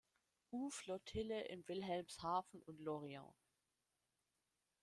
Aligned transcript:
U-Flottille 0.51 1.43
in 1.47 1.63
Wilhelmshaven 1.67 2.63
und 2.63 2.79
Lorient. 2.79 3.35